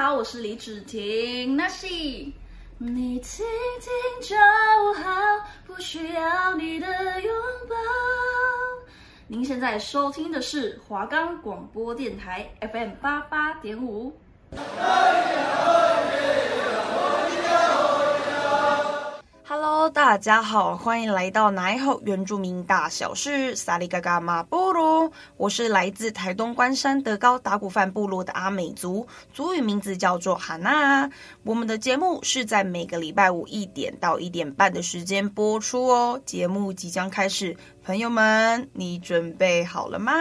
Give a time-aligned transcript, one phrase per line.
[0.00, 3.44] 好，我是李芷婷，那是你听
[3.80, 3.90] 听
[4.22, 4.36] 就
[5.02, 5.10] 好，
[5.66, 6.86] 不需要你的
[7.20, 7.34] 拥
[7.68, 7.74] 抱。
[9.26, 14.16] 您现在收听的是华冈广播电台 FM 八八点五。
[19.90, 25.10] 大家好，欢迎来到奶后原住民大小事，萨里嘎嘎马波罗。
[25.38, 31.08] 我是来自台东关山德高达古范部落的阿美族，族语名字叫做哈娜。
[31.42, 36.20] 我们的节目是在每个礼拜五一点到一点半的时间播出哦。
[36.26, 40.12] 节目即将开始，朋友们，你准备好了吗？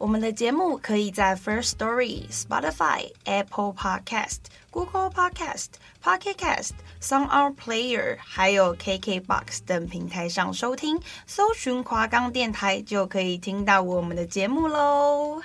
[0.00, 4.38] 我们的节目可以在 First Story、Spotify、Apple Podcast、
[4.70, 5.66] Google Podcast、
[6.02, 6.70] Pocket Cast、
[7.02, 15.42] SoundOn Player，还有 KKBox 等平台上收听，搜寻华冈电台就可以听到我们的节目喽。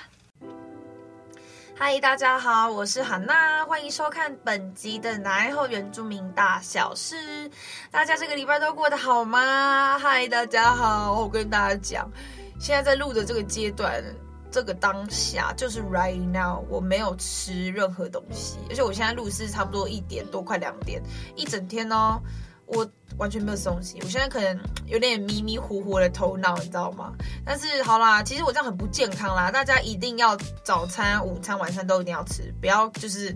[1.74, 7.50] 嗨，大家好，我是韩娜，欢迎收看本集的奈后原住民大小事。
[7.90, 9.98] 大家这个礼拜都过得好吗？
[9.98, 12.10] 嗨，大家好，我跟大家讲，
[12.58, 14.02] 现在在录的这个阶段。
[14.56, 21.02] 这个当下就是 right now，我没有吃任何东西，而且我现在录是差不多一点多，快两点，
[21.34, 22.18] 一整天哦，
[22.66, 22.86] 我
[23.18, 23.98] 完全没有吃东西。
[24.02, 27.12] 我现在可能有点迷迷糊糊的头脑，你知道吗？
[27.44, 33.34] 但是好啦，其实我这样很不健康啦，大家一定要早餐、午餐、晚餐都一定要吃，不要就是。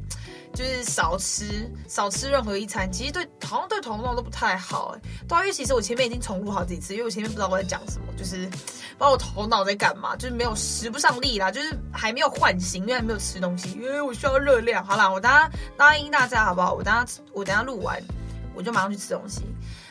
[0.53, 5.01] 就是少吃，少吃任何一餐，其实对好像对头脑都不太好哎。
[5.29, 14.85] 对啊，因为其实我前面已经重录好几次，因为我前面不知道我在讲什么，就是不知道我头脑在干嘛，就是没有使不上力啦，就是还没有唤醒，因为还没有吃东西，因为我需要热量。
[14.85, 16.75] 好啦，我等下答应大家好不好？
[16.75, 18.03] 我等下我等下录完，
[18.55, 19.43] 我就马上去吃东西。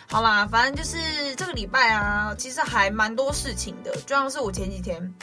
[0.07, 0.97] 好啦，反正就是
[1.35, 5.13] 这个礼拜啊，其实还蛮多事情的，就像是我前几天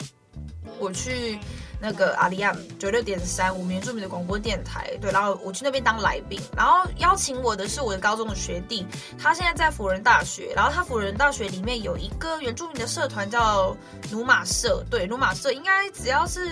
[0.79, 1.39] 我去。
[1.79, 8.83] 那个阿里亚九六点三，我们原住民的广播电台，对，然后我去那边当来宾，然后邀请我的是我的高中的学弟，
[9.15, 13.77] 他现在在辅仁大学，然后他辅仁大学里面有一个原住民的社团叫
[14.09, 16.49] 努马社，对，努马社应该只要是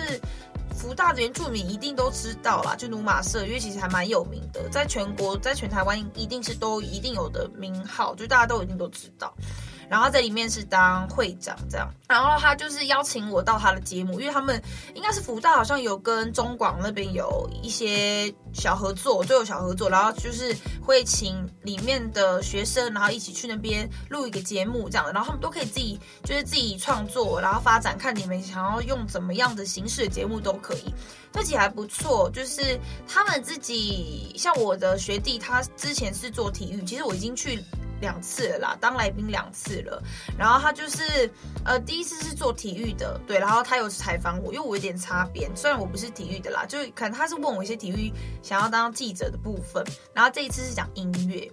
[0.76, 9.34] 福大的原住民一定都知道啦，就努马社，因为其实还蛮有名的，在全国，在全台湾一定是都一定有的名号，就大家都一定都知道。
[9.88, 14.60] 然后在里面是当会长这样，然后他就是邀请我到他的节目，因为他们
[14.94, 30.92] 应该是福大好像有跟中广那边有一些小合作，都有小合作，然后就是会请里面的学生，然后一起去那边录一个节目这样的，然后他们都可以自己就是自己创作，然后发展，看你们想要用怎么样的形式的节目都可以，
[31.32, 37.62] 这其实还不错，就是他们自己像我的学弟，他之前是做体育，其实我已经去。
[38.00, 40.02] 两次了啦，当来宾两次了。
[40.38, 41.30] 然后他就是，
[41.64, 43.38] 呃，第一次是做体育的，对。
[43.38, 48.12] 然后他有采访我，因为我有点擦边，虽然我不是体育的啦，就可能他是问我一些体育
[48.42, 49.84] 想要当记者的部分。
[50.12, 51.50] 然后这一次是讲音乐，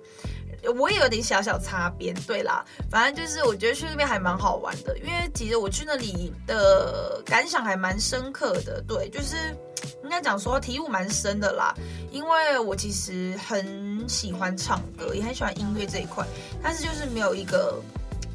[0.75, 2.63] 我也有点小小擦边，对啦。
[2.89, 9.55] 反正就是我觉得去那边还蛮好玩的，因为其实我去那里的感想还蛮深刻的，对，就是。
[10.03, 11.73] 应该讲说体悟蛮深的啦，
[12.11, 16.25] 因为我其实很喜欢唱歌，也很喜欢音乐这一块，
[16.61, 17.81] 但是就是没有一个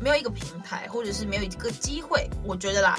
[0.01, 2.99] 没有一个平台，或者是没有一个机会，我觉得啦，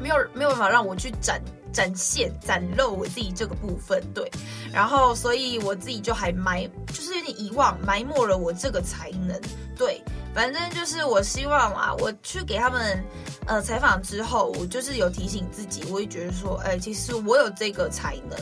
[0.00, 1.40] 没有没有办法让我去展
[1.72, 4.30] 展现展露我自己这个部分，对，
[4.72, 9.40] 然后所以我自己就还埋，就是有点遗忘埋没了我这个才能，
[9.76, 10.02] 对。
[10.34, 13.04] 反正就是我希望啊，我去给他们
[13.46, 18.36] 呃采访之后，我就是有提醒自己，我也觉得说，哎，其实我有这个才能，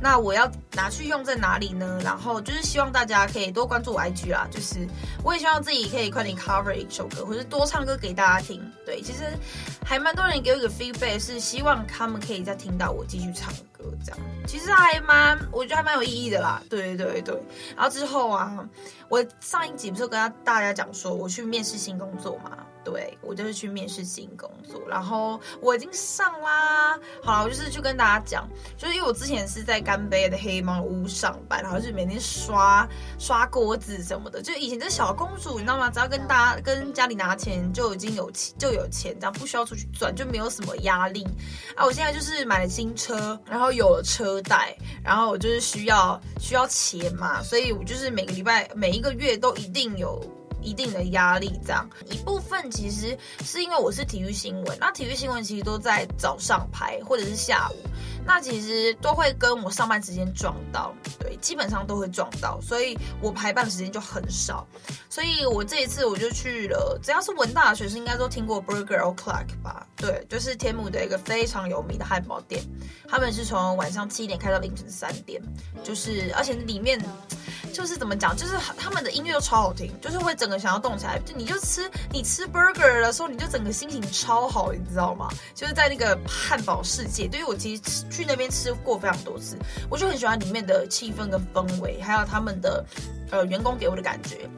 [0.00, 1.98] 那我要拿去用在哪里呢？
[2.04, 4.86] 然后就是希望大家可以多关注我 IG 啦，就是
[5.24, 8.62] 我也希望自己可以快点 cover 一首歌，或是多唱歌给大家听。
[8.86, 9.24] 对，其实
[9.84, 13.52] 还蛮多人给我一个 feedback，是希望他们可以再听到我继续唱
[14.04, 14.20] 这样。
[14.46, 16.62] 其实还蛮，我觉得还蛮有意义的啦。
[16.68, 17.42] 对对对对，
[17.76, 18.68] 然后之后啊，
[19.08, 22.58] 我上一集不是跟大家讲说我去面试新工作嘛？
[22.84, 26.98] 对，我就是去面试新工作，然后我已经上啦。
[27.22, 35.90] 好了，我就是去跟大家讲，就是因为我之前是在干杯的黑猫屋上班，然后就是每天刷刷锅子什么的，就以前这小公主，你知道吗？
[35.90, 41.24] 只要跟大家跟家里拿钱就已经有钱就有钱，这样不需要出去赚，就没有什么压力。
[41.76, 50.20] 啊，我现在就是买了新车，然后有了车贷，然后我就是需要需要钱嘛，所以我就是每个礼拜每一个月都一定有。
[50.62, 51.58] 一定的压力。
[51.64, 57.76] 这样一部分其实是因为我是体育新闻，那体育新闻其实都在早上拍或者是下午，
[58.24, 64.66] 那其实都会跟我上班时间撞到，对，基本上都会撞到，所以我排班时间就很少。
[65.08, 69.86] 所以我这一次我就去了，只要是文大的学生应该都听过 Burger O'Clock 吧？
[69.96, 72.62] 对，就是天母的一个非常有名的汉堡店，
[73.06, 75.40] 他们是从晚上七点开到凌晨三点，
[75.84, 76.98] 就是而且里面
[77.72, 81.18] 就是怎么讲，就是他们的音乐都超好听，就是会整个想要动起来。
[81.24, 85.28] 就你就吃你吃 burger 的时候，你就整个心情超好，你知道吗？
[85.54, 89.56] 就是在那个汉堡世界，对于我其实去那边吃过非常多次，
[89.88, 92.84] 我就很喜欢里面的气氛跟氛围，还有他们的
[93.30, 94.48] 呃员工给我的感觉，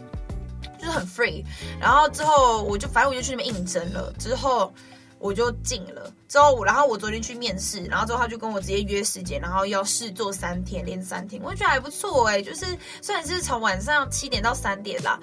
[0.78, 1.44] 就是很 free。
[1.80, 4.72] 然后之后我就反正我就去那边应征了，之后。
[5.24, 12.66] 我就进了之后，然后我昨天去面试，然后之后他就跟我直接约时间，然后要试做三天，连三天，我觉得还不错哎，就是
[13.00, 15.18] 虽然是从晚上七点到三点啦，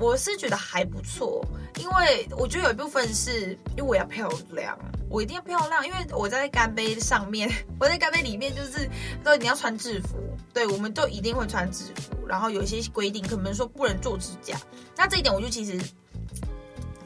[0.00, 1.46] 我是觉得还不错，
[1.78, 4.76] 因为我觉得有一部分是因为我要漂亮，
[5.08, 7.48] 我一定要漂亮，因为我在干杯上面，
[7.78, 8.90] 我在干杯里面就是
[9.22, 10.16] 都一定要穿制服，
[10.52, 14.58] 对，我们都一定会穿制服，然后有一些规定，可能说不能做指甲，
[14.96, 15.80] 那这一点我就其实。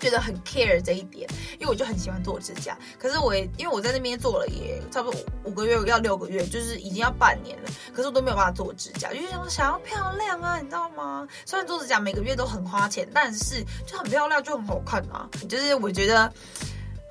[0.01, 2.77] 觉得很 care 这一点，因为我就很喜欢做指甲。
[2.99, 7.71] 可是我也因为我在那边做了也差不多五个月，要六个月，就是已经要半年了。
[7.95, 11.29] 可是我都没有办法做指甲，就是想想要漂亮啊，你知道吗？
[11.45, 15.29] 虽然做指甲每个月都很花钱，但是就很漂亮，就很好看啊。
[15.49, 16.33] 就是我觉得。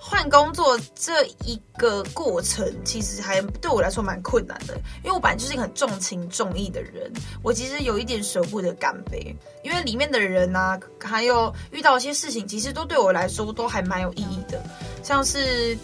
[0.01, 4.73] 换工作这一个过程，其实还对我来说蛮困难的，
[5.03, 7.11] 因为我本来就是一个很重情重义的人，
[7.43, 14.63] 我其实有一点舍不得干杯，因为里面的人啊，还有遇到一些事情，其实都对我来说都还蛮有意义的，
[15.03, 15.77] 像是，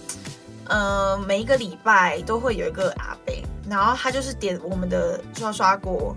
[0.66, 3.36] 呃，每一个礼拜都会有一个阿伯，
[3.70, 6.16] 然后他就是点我们的刷刷锅，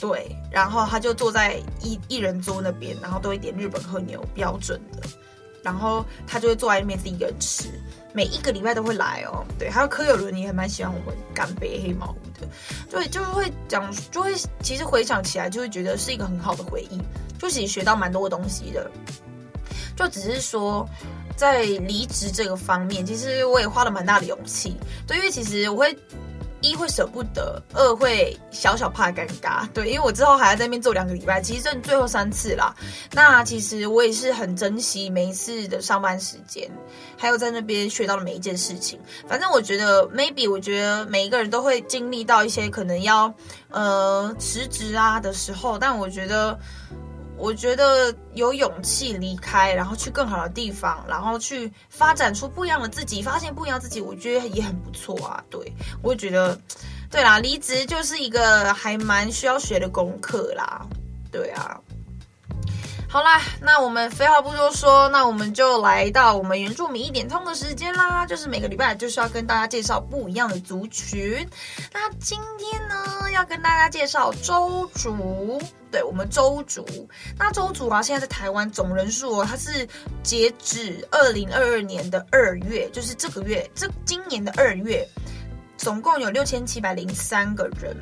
[0.00, 5.06] 对，然后他就坐在一一人桌那边，然后都会点日本和牛标准的。
[5.64, 7.68] 然后他就会坐在那边自己一个人吃，
[8.12, 9.44] 每一个礼拜都会来哦。
[9.58, 12.46] 对，还有柯有伦也还蛮喜欢我们干杯黑毛屋的，
[12.88, 17.00] 就就会讲，就会其实回想起来就会觉得是一个很好的回忆，
[17.38, 18.90] 就其实学到蛮多的东西的。
[19.96, 20.86] 就只是说
[21.36, 24.76] 在离职这个方面，其实我也花了蛮大的勇气。
[25.06, 25.98] 对，因为其实我会。
[26.64, 32.74] 一会舍不得，二会小小怕尴尬，对，因为我之后还要在那边做两个礼拜，其实剩最后三次啦。
[33.12, 36.70] 那其实我也是很珍惜每一次的上班时间，
[37.18, 38.98] 还有在那边学到的每一件事情。
[39.28, 43.32] 反正我觉得，maybe 我觉得每一个人都会经历到一些可能要
[43.70, 46.58] 呃辞职啊的时候，但我觉得。
[47.36, 55.42] 我觉得有勇气离开，然后去更好的地方，然后去发展出不一样的自己，发现不一样的自己，我觉得也很不错啊。
[55.50, 55.72] 对，
[56.02, 56.58] 我觉得，
[57.10, 60.86] 对啦，离职就是一个还蛮需要学的功课啦。
[61.30, 61.80] 对啊。
[63.14, 68.26] 好啦，那我们废话不多说，那我们就来到我们原住民一点通的时间啦。
[68.26, 71.48] 就是每个礼拜就是要跟大家介绍不一样的族群。
[71.92, 75.62] 那今天呢，要跟大家介绍周族。
[75.92, 76.84] 对，我们周族。
[77.38, 79.88] 那周族啊，现在在台湾总人数，它是
[80.24, 85.06] 截止二零二二年的二月，就是这个月，这今年的二月，
[85.76, 87.96] 总共有六千七百零三个人。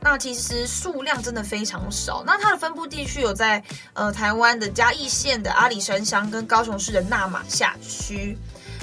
[0.00, 2.22] 那其实数量真的非常少。
[2.26, 3.62] 那它的分布地区有在
[3.94, 8.36] 呃台湾的嘉义县的阿里山乡跟高雄市的那玛下区。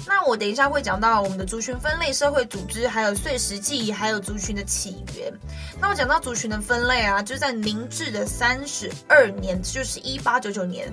[0.07, 5.31] 那我等一下会讲到我们的族群分类、社会组织，还有岁时记忆，还有族群的起源。
[5.79, 10.91] 那我讲到族群的分类啊，就在明治的三十二年，就是一八九九年，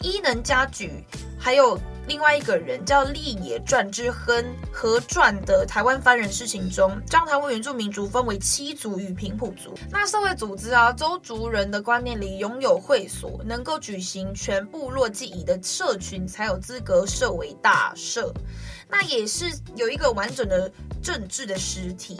[0.00, 1.04] 伊能嘉矩
[1.38, 1.78] 还有。
[2.10, 9.72] 另外一个人叫立野传之亨合撰的《台湾番人事情》中，将台湾原住民族分为七族与平埔族。
[9.92, 18.34] 那社会组织啊，邹族人的观念里，拥有会所，能够举行全部落祭仪的社群，才有资格设为大社。
[18.88, 19.44] 那也是
[19.76, 20.68] 有一个完整的
[21.00, 22.18] 政治的实体。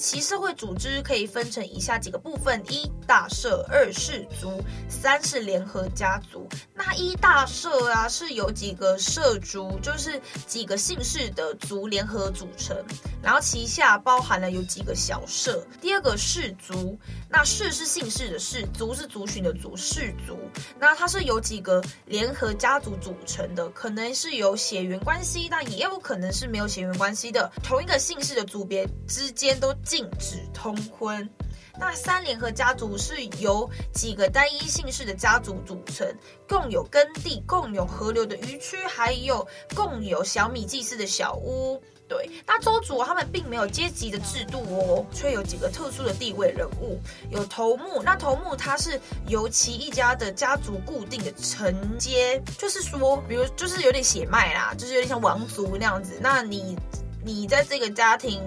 [0.00, 4.50] 其社会组织可以分成以下几个部分：一大社，二氏族，
[4.88, 6.48] 三是联合家族。
[6.74, 12.74] 那一大社啊，是由几个社族，就是几个姓氏的族联合组成，
[13.22, 15.62] 然后旗下包含了有几个小社。
[15.82, 20.38] 第二个氏族，那氏是姓氏的氏，族是族群的族，氏族。
[20.78, 29.74] 那它是由几个联合家族组成的，可能是有血缘关系，但也有可能是没有血缘关系的，同一个姓氏的族别之间都。
[29.90, 31.28] 禁止通婚。
[31.76, 36.06] 那三联合家族是由几个单一姓氏的家族组成，
[36.48, 39.44] 共有耕地，共有河流的渔区，还有
[39.74, 41.82] 共有小米祭祀的小屋。
[42.06, 48.00] 对，那周族他们并没有阶级的制度哦，却有几个特殊的地位人物，有头目。
[48.00, 56.16] 那头目他是由其一家的家族固定的承接，就是说，比如就是有点血脉啦，就是有点像王族那样子。
[56.20, 56.76] 那你
[57.24, 58.40] 你在这个家庭，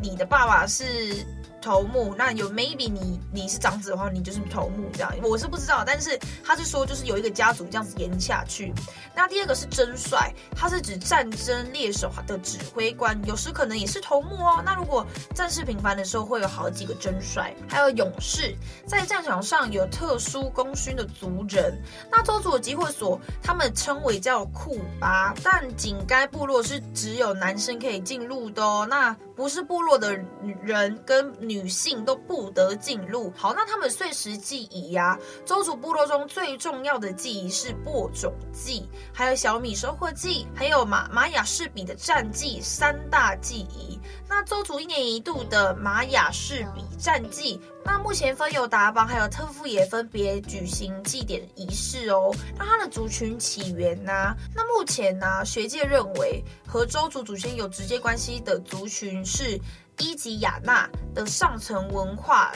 [0.00, 1.26] 你的爸爸是。
[1.60, 8.72] 头目，那有 maybe 你你是长子的话，你就是头目这样，我是不知道，但是他是说就是有一个家族这样子延下去。
[9.12, 14.62] 那第二个是真帅，他是指战争猎手的指挥官，有时可能也是头目哦。
[14.64, 15.04] 那如果
[15.34, 18.56] 战事频繁的时候，会有好几个真帅，还有勇士，
[18.86, 21.76] 在战场上有特殊功勋的族人。
[22.08, 28.86] 那周族的集会所，他们称为叫库巴，但仅该部落是只有男生可以进入的哦。
[28.88, 30.18] 那不是部落的
[30.64, 33.32] 人跟女性都不得进入。
[33.36, 35.16] 好，那他们碎石记忆呀，
[35.46, 44.00] 周族部落中最重要的记忆是播种记，还有小米收获记，还有玛玛雅士比的战祭三大记忆。
[44.28, 52.34] 那周族一年一度的玛雅氏比战绩，那目前分有达邦还有特富也分别举行祭典仪式哦。
[52.56, 54.36] 那它的族群起源呢、啊？
[54.54, 59.58] 那目前呢、啊，学界认为和周族祖先有直接关系的族群是。
[60.00, 62.52] 伊吉亚纳的上层文化，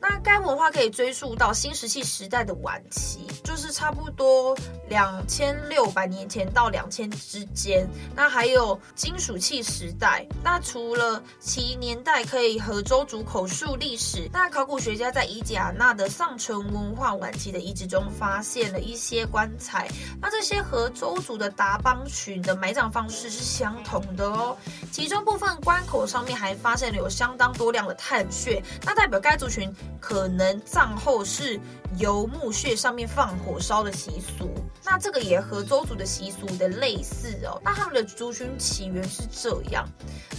[0.00, 4.56] 那该文化可以追溯到新石器时代的晚期，就是差不多
[4.88, 7.86] 两千六百年前到两千之间。
[8.16, 10.26] 那还有金属器时代。
[10.42, 19.86] 那除了其年代可以和周族口述历史，那考古学家在伊吉亚纳的上层文化晚期的遗址中发现了一些棺材。
[20.20, 24.56] 那这些和周族的达邦群的埋葬方式是相同的哦。
[24.90, 31.60] 其中部分关口上面还发现了有相当多量的炭穴，那代表该族群可能账后是
[31.98, 34.50] 由墓穴上面放火烧的习俗。
[34.82, 37.60] 那这个也和周族的习俗的类似哦。
[37.62, 39.86] 那他们的族群起源是这样，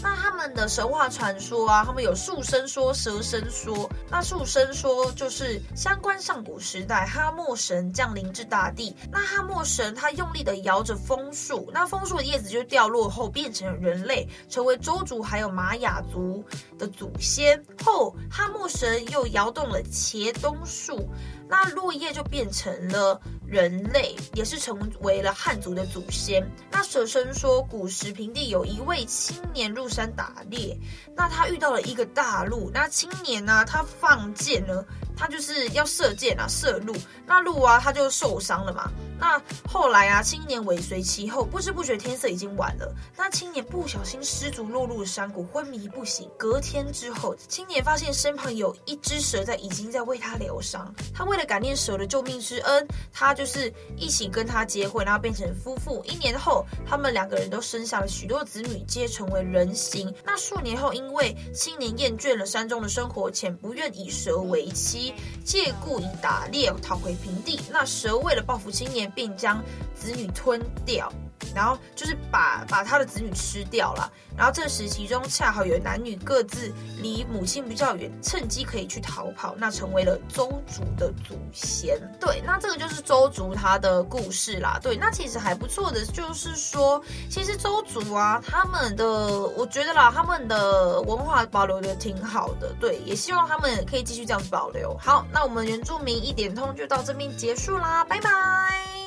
[0.01, 3.89] 那他们的神话传说啊，他们有树生说、蛇生说。
[4.09, 14.27] 那树生说就是相关上古时代哈莫神降临至大地，那哈莫神他用力的摇着枫树，那枫树的叶子就掉落后变成人类。
[14.49, 16.43] 成为周族还有玛雅族
[16.77, 21.07] 的祖先后，哈莫神又摇动了茄冬树，
[21.51, 26.41] 那落叶就变成了人类，也是成为了汉族的祖先。
[26.71, 30.77] 那蛇生说，古时平地有一位青年入山打猎，
[31.13, 38.91] 那他遇到了一个大鹿，那青年呢、他放箭呢，他就是要射箭啊，射鹿，那鹿啊，他就受伤了嘛。
[39.19, 39.39] 那
[39.69, 42.91] 后来啊，青年尾随其后，不知不觉天色已经晚了。
[43.15, 46.27] 那青年不小心失足落入山谷，昏迷不醒。
[46.39, 50.91] 隔天之后，青年发现身旁有一只蛇在，已经在为他疗伤。
[51.13, 56.03] 他为了感念蛇的救命之恩，他就是一起跟他结婚，然后变成夫妇。
[56.03, 60.11] 一年后，他们两个人都生下了许多子女，皆成为人形。
[60.25, 65.00] 那数年后，因为青年厌倦了山中的生活，且不愿以蛇为妻，
[65.43, 67.59] 借故以打猎逃回平地。
[67.71, 69.63] 那蛇为了报复青年，并将
[69.95, 71.11] 子女吞掉，
[71.53, 74.11] 然后就是把把他的子女吃掉了。
[74.37, 81.99] 然后这时其中恰好有男女各自离母亲比较远，趁机可以去逃跑，那成为了周族的祖先。
[82.19, 84.79] 对，那这个就是周族他的故事啦。
[84.81, 92.73] 对，那其实还不错的，就是说，其实周族啊，他们的我觉得啦，他们的文化保留的挺好的。
[92.79, 94.97] 对，也希望他们可以继续这样子保留。
[94.97, 99.00] 好，那我们原住民一点通就到这边结束啦，拜拜。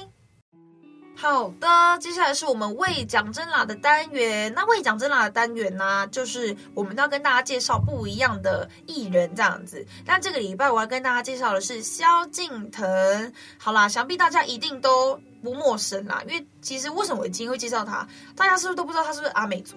[1.25, 1.67] 好的，
[2.01, 4.53] 接下来是我们为讲真啦的单元。
[4.55, 9.87] 那为讲真啦的单元呢、就是我们要跟大家介绍不一样的艺人这样子。
[10.05, 13.33] 那这个礼拜我要跟大家介绍的是萧敬腾。
[13.57, 18.07] 好啦，想必大家一定都不陌生啦，因为其实为什么我今天会介绍他？
[18.37, 19.77] 大家是不是都不知道他是不是阿美族？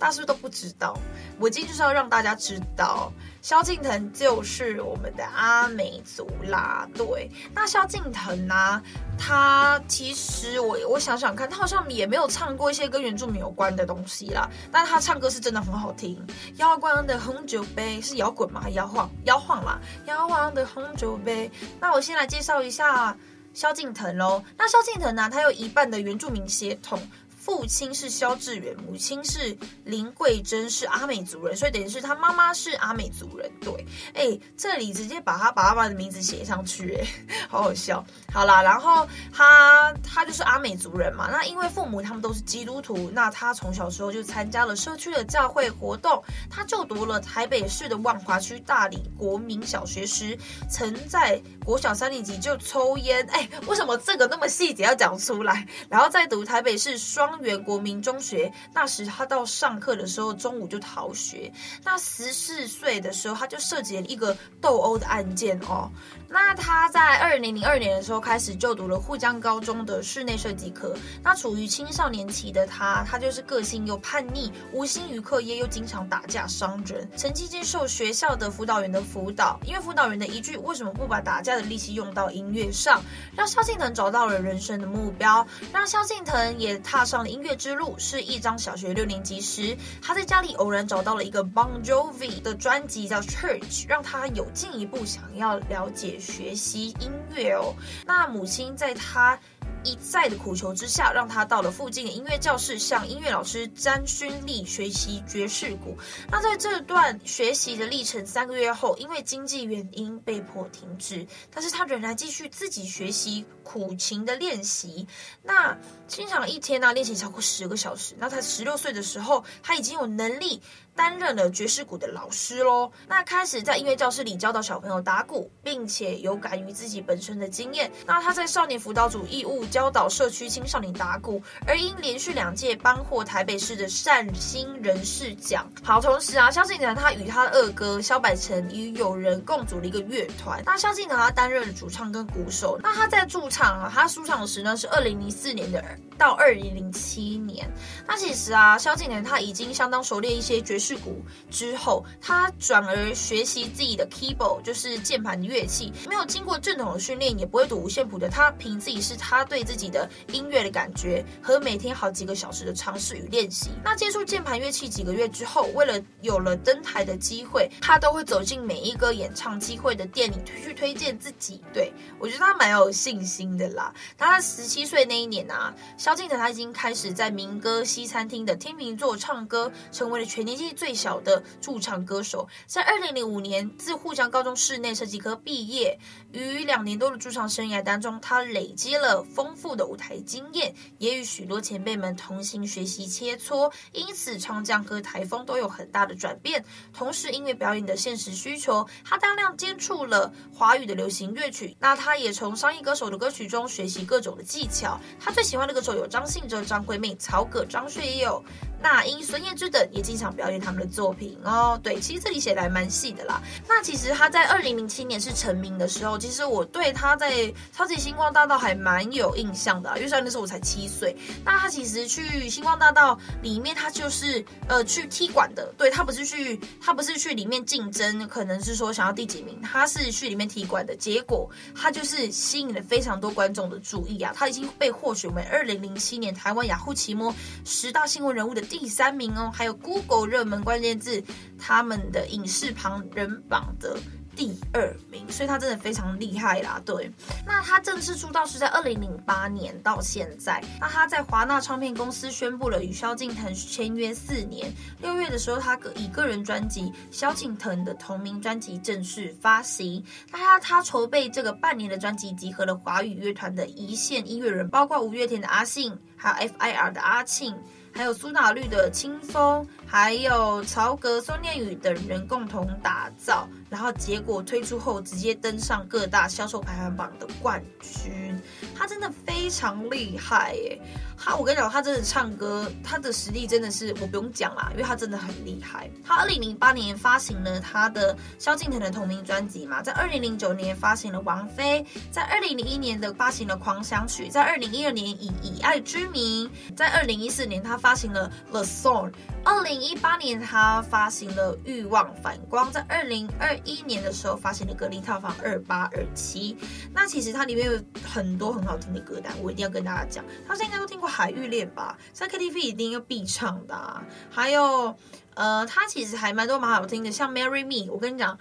[0.00, 0.98] 大家是不是都不知道？
[1.38, 3.12] 我今天就是要让大家知道。
[3.44, 7.30] 萧敬腾就是我们的阿美族啦，对。
[7.54, 8.82] 那萧敬腾呢、
[9.18, 14.48] 他其实我我想想看，他好像也没有唱过一些跟原住民有关的东西啦。
[14.72, 16.26] 但他唱歌是真的很好听。
[16.56, 18.64] 摇晃的红酒杯是摇滚吗？
[18.70, 21.50] 摇晃，摇晃啦，摇晃的红酒杯。
[21.78, 23.14] 那我先来介绍一下
[23.52, 24.42] 萧敬腾喽。
[24.56, 25.28] 那萧敬腾呢？
[25.30, 26.98] 他有一半的原住民血统。
[27.44, 33.52] 父亲是萧志远，母亲是林桂珍，是阿美族人，所以等于是他妈妈是阿美族人。
[33.60, 37.06] 对，哎，这里直接把他把他爸的名字写上去，哎，
[37.50, 38.02] 好 好笑。
[38.32, 41.28] 好啦，然后他他就是阿美族人嘛。
[41.30, 46.24] 那因为父母他们都是基督徒，那他从小时候就参加了社区的教会活动。
[46.50, 50.34] 他就读了台北市的万华区大理国民小学时，
[50.70, 53.22] 曾在国小三年级就抽烟。
[53.30, 55.66] 哎，为什么这个那么细节要讲出来？
[55.90, 57.33] 然后再读台北市双。
[57.34, 58.52] 方圆国民中学。
[58.72, 61.52] 那时他到上课的时候，中午就逃学。
[61.82, 65.90] 那十四岁的时候，他就涉及了一个斗殴的案件哦。
[66.28, 70.94] 那他在二零零二年的时候开始就读了沪江高中的室内设计科。
[71.22, 77.08] 那处于青少年期的他，他就是个性又叛逆，无心于课业，又经常打架伤人。
[77.16, 83.02] 曾经接受学校的辅导员的辅导，因为辅导员的一句“为什么不把打架的力气用到音乐上”，
[83.36, 87.94] 让萧敬腾找到了人生的目标，让萧敬腾也踏上音乐之路。
[87.98, 96.18] 是一张小学六年级时，他在家里偶然找到了一个 Bon Jovi 的专辑叫《Church》，让他有进一步想要了解。
[96.18, 97.74] 学习音乐哦，
[98.06, 99.38] 那母亲在他
[99.84, 105.96] 一再的苦求之下，让他到了附近的音乐教室，向音乐老师詹勋利学习爵士鼓。
[106.30, 115.06] 那在这段学习的历程三个月后，因为经济原因被迫停止，但是他仍然继续自己学习苦琴的练习。
[115.42, 115.76] 那
[116.08, 118.14] 经常一天呢、练习超过十个小时。
[118.18, 120.62] 那他十六岁的时候，他已经有能力。
[120.96, 127.90] 担任了爵士鼓的老师喽，那开始在音乐教室里教导小朋友打鼓，并且有感于自己本身的经验。
[128.06, 135.70] 那他在少年辅导组义务教导社区青少年打鼓，而因连续两届颁获台北市的善心人士奖。
[135.82, 140.62] 好，同时啊，萧敬腾他与他的二哥萧百成与友人共组了一个乐团。
[140.64, 142.80] 那萧敬腾他担任主唱跟鼓手。
[142.82, 145.84] 那他在驻唱啊，他出场时呢是二零零四年的
[146.16, 147.70] 到二零零七年。
[148.06, 150.94] 那其实啊，萧敬腾他已经相当熟练一些爵士。
[151.04, 151.20] 鼓
[151.50, 155.92] 之后，他转而学习自己的 keyboard，就是键盘乐器。
[156.08, 163.70] 没有经过正统的训练，也不会读五线谱的他，凭自己是他对自己的音乐的感觉和每天好几个小时的尝试与练习。
[163.82, 171.62] 那接触键盘乐器几个月之后，为了有了登台的机会，他都会走进每一个演唱机会的店里去推荐自己。
[171.72, 173.94] 对，我觉得他蛮有信心的啦。
[174.18, 180.64] 他十七岁那一年啊，萧敬腾他已经开始在民歌西餐厅的天秤座唱歌，成为了全年级。
[180.74, 185.96] 最小的驻唱歌手，在二零零五年自沪江高中室内设计科毕业，
[186.32, 196.64] 于两年多的驻唱生涯当中，他累积了丰富的舞台经验，也与许多前辈们同行学习切磋，因此唱将和台风都有很大的转变。
[196.92, 201.76] 同时，音乐表演的现实需求，他大量接触了华语的流行乐曲。
[201.80, 205.00] 那他也从商业歌手的歌曲中学习各种的技巧。
[205.18, 208.42] 他最喜欢的歌手有张信哲、张惠妹、曹格、张学友。
[208.84, 211.80] 那英、孙燕姿等也经常表演他们的作品哦。
[211.82, 213.42] 对，其实这里写的还蛮细的啦。
[213.66, 217.32] 那其实他在二零零七年是成名的时候，其实我对他在
[217.72, 221.16] 《超级星光大道》还蛮有印象的，因为虽然那时候我才七岁。
[221.42, 225.72] 那他其实去星光大道里面，他就是呃去踢馆的。
[225.78, 230.94] 对，他不是去，他不是去里面竞争，可能是说想要第几名，他是去里面踢馆的。
[230.94, 238.62] 结果他就是吸引了非常多观众的注意啊，他已经被获选为二零零七年台湾雅虎奇摩十大新闻人物的。
[238.76, 241.22] 第三名哦，还有 Google 热门关键字，
[241.56, 243.96] 他们的影视旁人榜的
[244.34, 246.82] 第二名，所以他真的非常厉害啦。
[246.84, 247.08] 对，
[247.46, 254.74] 那他正式出道是在二零零八年到现在，那他在华纳唱片公司宣布了与萧敬腾签约四年。
[255.00, 256.82] 六月的时候，他以个人专辑
[257.12, 260.04] 《萧敬腾》的同名专辑正式发行。
[260.32, 267.56] 那他他筹备这个半年的专辑，集合了华语乐团的一线音乐人，包括五月天的阿信，还有 FIR 的阿庆。
[267.94, 278.36] 还有苏打绿的轻松，还有曹格、宋念宇等人共同打造，然后结果推出后直接登上各大销售排行榜的冠军，
[278.74, 280.82] 他真的非常厉害耶！
[281.16, 285.88] 他，我跟你讲，他真的唱歌，他的实力真的是我不用讲啦，因为他真的很厉害。
[286.04, 299.10] 他二零零八年发行了他的萧敬腾的同名专辑嘛，在二零零九年发行了《王妃》，在二零零一年的发行了《狂想曲》，在二零一二年以《以爱之名》，在二零一四年他发行了《The Song》，
[299.44, 306.54] 二零一八年他发行了《欲望反光》，在二零二一年的时候发行了《格林套房二八二七》。
[306.92, 311.08] 那其实它里面有很多很好听的歌单，我一定要跟大家讲，他现在应该都听过。
[311.14, 314.02] 海芋恋吧，在 KTV 一定要必唱的啊。
[314.30, 314.96] 还有，
[315.34, 318.36] 呃，他其实还蛮多蛮好听的，像《Marry Me》，我跟你讲，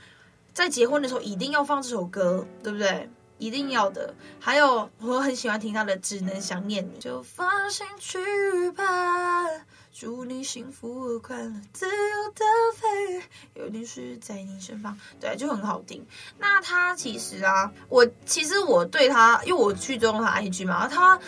[0.54, 3.10] 在结婚的时候一定要放这首歌，对不对？
[3.38, 4.12] 一定要的。
[4.40, 9.44] 还有，我很喜欢听他的《只能想念你》，就放心去吧，
[9.94, 12.44] 祝你幸福和快乐，自由的
[12.76, 16.06] 飞，有点事在你身旁，对，就很好听。
[16.40, 21.20] 那他其实啊，我其实我对他，因为我去追踪他 IG 嘛，他。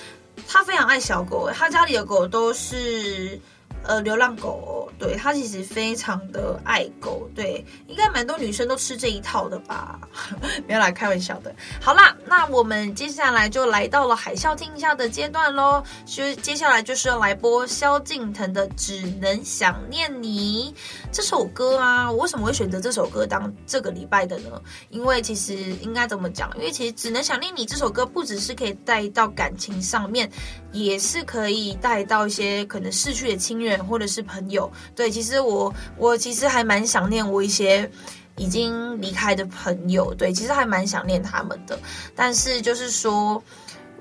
[0.50, 3.40] 他非常爱小狗，他家里的狗都是，
[3.88, 4.82] 呃流浪狗。
[4.98, 10.00] 对，他其实非常的爱狗，对，应该蛮多女生都吃这一套的吧？
[10.66, 11.54] 没有来开玩笑的。
[11.82, 15.84] 好啦，那我们接下来就来到了海啸听一下的阶段喽。
[16.06, 20.74] 接接下来就是要来播萧敬腾的《只能想念你》
[21.12, 22.10] 这首歌啊。
[22.10, 24.62] 我为什么会选择这首歌当这个礼拜的呢？
[24.90, 26.50] 因为其实应该怎么讲？
[26.56, 30.32] 因为其实《只能想念你》这首歌不只是可以带到感情上面，
[30.72, 34.72] 也是可以带到一些可能逝去的亲人或者是朋友。
[34.96, 37.90] 对，其实我我其实还蛮想念我一些
[38.38, 41.80] 已经离开的朋友，对，其实还蛮想念他们的。
[42.16, 43.42] 但是就是说，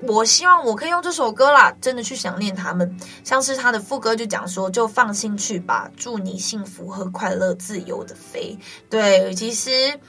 [0.01, 2.97] 我希望我可以用这首歌啦，真的去想念他们。
[3.23, 8.57] 像是他的副歌就讲说，就放心去吧，祝你幸福和快乐，自由的飞。
[8.89, 9.99] 对，其实。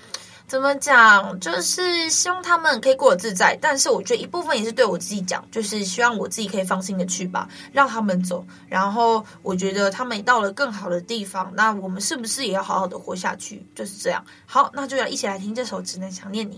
[0.47, 1.39] 怎么讲？
[1.41, 8.47] 就是希望他们可以过得自在，但是我觉得一部分也是对我自己讲，就是希望我自己可以放心的去吧，让他们走。
[8.69, 13.67] 然后我觉得他们到了更好的地方，那我们是不是也要好好的活下去？
[13.75, 14.25] 就是这样。
[14.47, 16.57] 好，那就要一起来听这首《只能想念你》。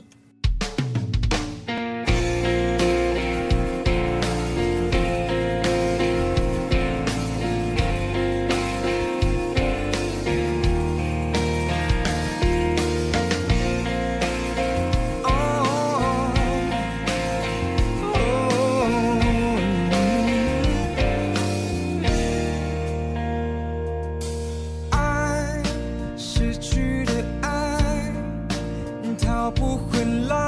[29.50, 30.47] 不回来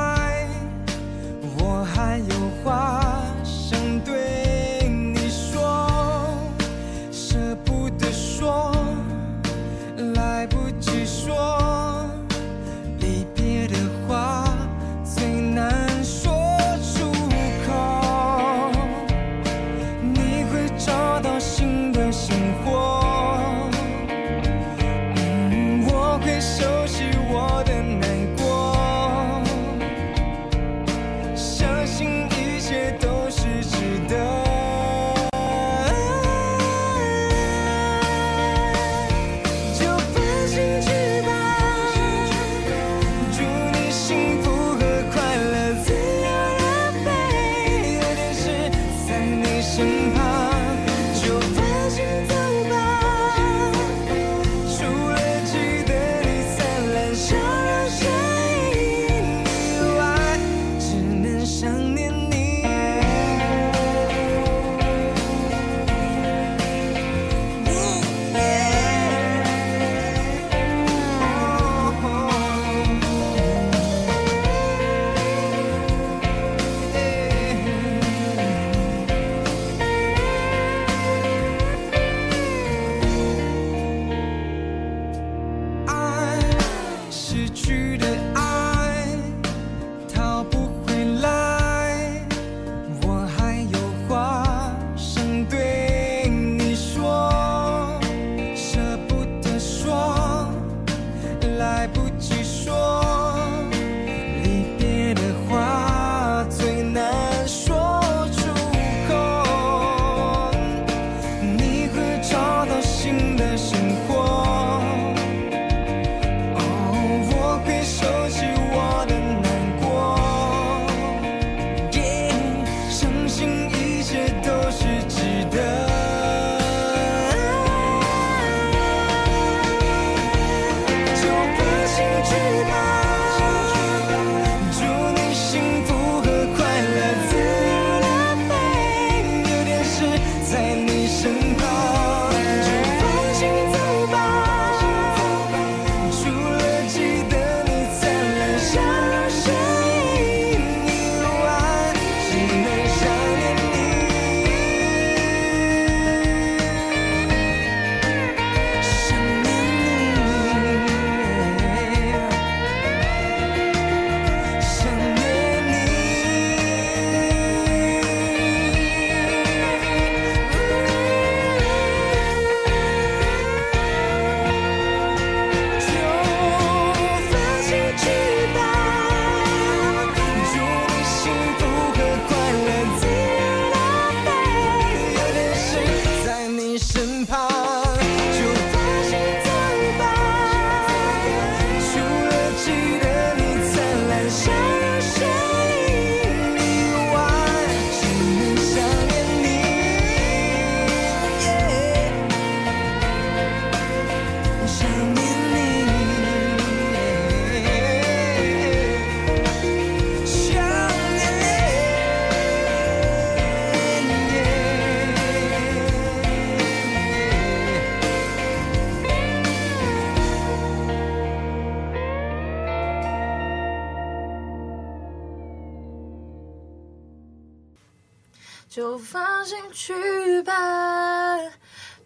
[228.70, 230.52] 就放心去吧。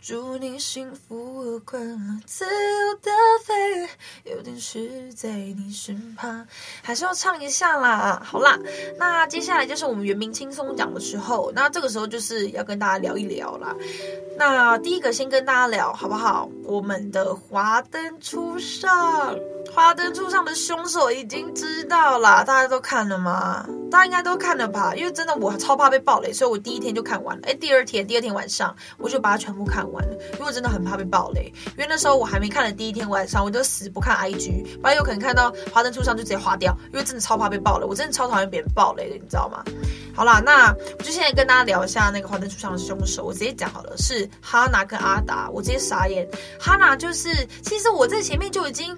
[0.01, 3.11] 祝你幸福和快乐，自由的
[3.45, 3.89] 飞，
[4.31, 6.47] 有天使在你身旁。
[6.83, 8.59] 还是要唱一下啦，好啦，
[8.99, 13.77] 那接下来就是我们原名轻松讲的时候，那这个时候就是要跟大家聊一聊啦。
[14.39, 16.49] 那第一个先跟大家聊好不好？
[16.65, 19.37] 我们的华灯初上。
[19.75, 23.67] 华灯初上的凶手已经知道了，大家都看了吗？
[23.91, 24.95] 大家应该都看了吧？
[24.95, 27.43] 因为真的我超怕被爆雷，所以我第一天就看完了。
[27.49, 31.53] 哎，第二天，第二天晚上我就把它全部看完了，因为真的很怕被爆雷。
[31.77, 39.65] 因为那时候我还没看的第一天晚上，我就死不看 IG，不然有可能看到华灯初上就直接划掉，因为真的超怕被爆雷，我真的超讨厌别人爆雷的，你知道吗？
[40.15, 46.29] 好啦，那我就现在跟大家聊一下那个华灯初上的凶手，我直接讲好了，是哈娜跟阿达，我直接傻眼。
[46.61, 47.29] 哈娜就是，
[47.65, 48.97] 其实我在前面就已经。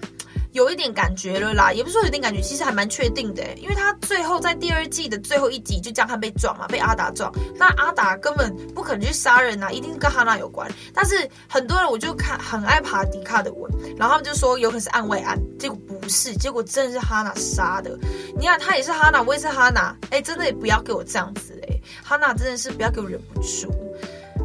[0.53, 10.69] 有一点感觉了啦，也不是说有点感觉，其实还蛮确定的，因为他最后在第二季的最后一集就江汉被撞嘛，被阿达撞，那阿达根本不可能去杀人呐，一定是跟哈娜有关。
[10.93, 17.97] 但是很多人我就看很爱爬迪卡的文，然后他们就说有可能是案外案，结果不是，结果真的是哈娜杀的。
[18.37, 23.73] 你看他也是哈娜，我也是哈娜，哎，真的也不要给我这样子哎，哈娜真的是不要给我忍不住。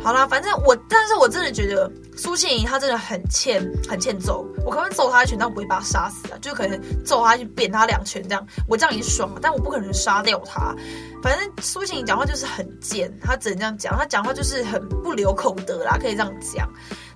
[0.03, 4.47] 好啦，反正我，但是我真的觉得苏庆仪她真的很欠，很欠揍。
[4.65, 9.39] 我可能揍她一拳，但我不会把她杀死啊，就可能揍她去扁她两拳这样，我这样也爽了。
[9.41, 10.75] 但我不可能杀掉她。
[11.23, 16.69] 反正苏庆仪讲话就是很贱，她只能这样讲，她讲话就是很不留口德啦，可以这样讲。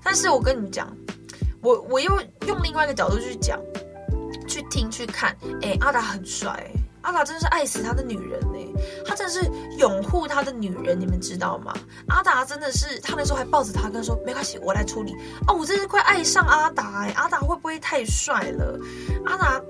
[0.02, 0.90] 但是我跟你们讲，
[1.60, 2.10] 我我又
[2.46, 3.60] 用另外一个角度去讲，
[4.48, 6.70] 去听去看，哎，阿达很帅。
[7.06, 8.58] 阿达真的是爱死他的女人呢，
[9.06, 11.72] 他真的是拥护他的女人，你们知道吗？
[12.08, 15.14] 阿达真的是，他那时候还抱着他，跟他说没关系，我来处理。
[15.46, 18.76] 哦，我真是快爱上阿达哎，阿达会不会太帅了？
[19.24, 19.62] 阿达，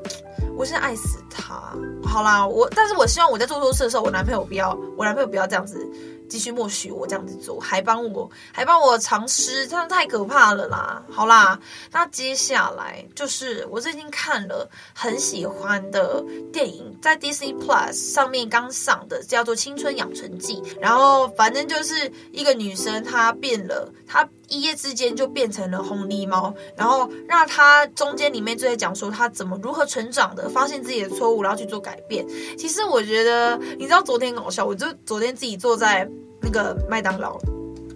[0.56, 1.74] 我现在爱死他。
[2.02, 5.86] 好啦，我但是我希望我在做错事的时候，我男朋友不要，我男朋友不要这样子。
[6.28, 11.02] 继续默许我这样子做，还帮我还帮我藏尸，真的太可怕了啦！
[11.10, 11.58] 好啦，
[11.92, 20.54] 那接下来就是我最近看了很喜欢的电影，在 DC Plus 上面刚上的，叫做《青春养成记》。
[20.80, 26.54] 然后反正就是一个女生，她变了，她一夜之间就变成了红狸猫。
[26.76, 32.26] 然后让他中间里面就在讲说他怎么如何成长的，发现自己的错误，然后去做改变。
[32.58, 36.08] 其实我觉得，你知道昨天搞笑，我就昨天自己坐在。
[36.42, 37.36] 那个麦当劳，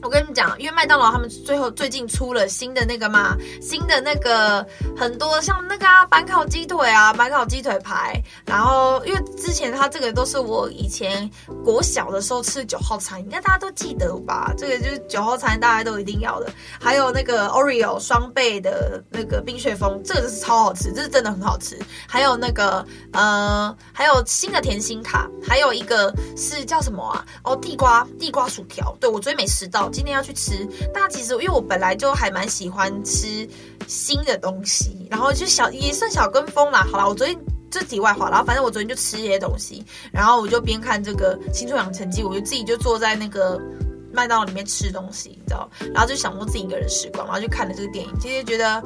[0.02, 11.28] 我跟你们讲，因为麦当劳他们最后最近出了新的那个嘛，新的那个很多像那个啊，板烤鸡腿啊，板烤鸡腿排，然后因为之前他这个都是我以前
[11.64, 14.52] 国小的时候吃的九号餐，应该大家都记得吧？
[14.56, 16.50] 这个就是九号餐，大家都一定要的。
[16.80, 21.78] 还有那个 Oreo 双倍的那个冰雪风，这个是超好吃，这是真的很好吃。
[22.08, 27.24] 还有那个呃，还有新的甜心卡，还有一个是叫什么啊？
[27.44, 30.66] 哦，地瓜地瓜薯条，对，我昨天没吃到，今天要去吃。
[30.92, 33.48] 但其实因为我本来就还蛮喜欢吃
[33.86, 36.86] 新的东西，然后就小也算小跟风啦。
[36.90, 37.36] 好啦，我昨天
[37.70, 43.60] 这题外话，然后反正我昨天就吃一些东西，然后我就边看这个《青春养成记》，我就自己就坐在那个
[44.12, 48.12] 麦当劳里面吃东西，你知道，然后就想说自己一个人时光，然后就看了这个电影。
[48.20, 48.82] 其实觉得，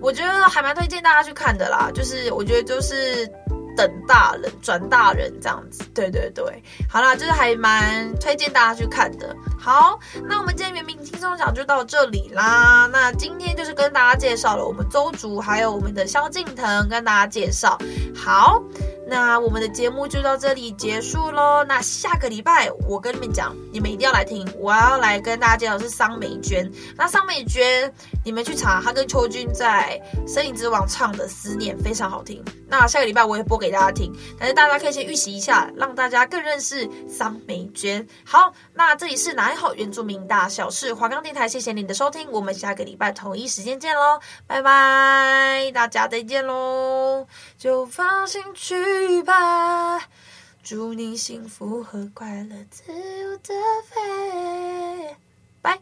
[0.00, 1.90] 我觉得还蛮推荐大家去看的啦。
[1.94, 3.30] 就是我觉得就是。
[3.76, 9.36] 等大人转大人这样子，对对对，好啦，就是还蛮推荐大家去看的。
[9.58, 12.88] 好，那我们今天明明轻松讲就到这里啦。
[12.92, 17.78] 那今天就是跟大家介绍了我们周竹，还有我们的萧敬腾，跟大家介绍。
[18.16, 18.62] 好。
[19.08, 21.64] 那我们的节目就到这里结束喽。
[21.64, 24.44] 那下个礼拜我跟你们讲，你们一定要来听。
[24.58, 26.70] 我要来跟大家介绍是桑美娟。
[26.96, 27.92] 那桑美娟，
[28.24, 32.44] 你们去查，她跟邱军在《森林之王》唱的《思念》非常好听。
[32.68, 38.04] 那下个礼拜我也播给大家听，但是大家可以先预习一下，让大家更认识桑美娟。
[38.24, 47.24] 好，那这里是哪里好原住民大小事华冈电台，谢谢您的收听，我们下个礼拜同一时间见喽，拜拜，大家再见喽，
[47.56, 48.95] 就放心去。
[48.96, 49.98] 去吧，
[50.62, 53.54] 祝你幸福和快乐，自由的
[53.84, 55.16] 飞。
[55.60, 55.78] 拜。